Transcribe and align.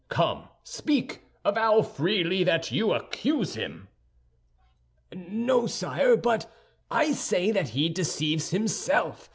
Come, 0.09 0.47
speak; 0.63 1.25
avow 1.45 1.83
freely 1.83 2.43
that 2.43 2.71
you 2.71 2.91
accuse 2.91 3.53
him!" 3.53 3.87
"No, 5.13 5.67
sire, 5.67 6.17
but 6.17 6.51
I 6.89 7.11
say 7.11 7.51
that 7.51 7.69
he 7.69 7.87
deceives 7.87 8.49
himself. 8.49 9.29